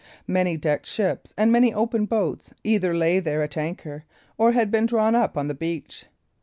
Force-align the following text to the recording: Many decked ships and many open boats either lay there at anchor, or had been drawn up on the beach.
Many 0.25 0.57
decked 0.57 0.87
ships 0.87 1.31
and 1.37 1.51
many 1.51 1.71
open 1.75 2.05
boats 2.07 2.51
either 2.63 2.95
lay 2.97 3.19
there 3.19 3.43
at 3.43 3.55
anchor, 3.55 4.03
or 4.35 4.53
had 4.53 4.71
been 4.71 4.87
drawn 4.87 5.13
up 5.13 5.37
on 5.37 5.47
the 5.47 5.53
beach. 5.53 6.05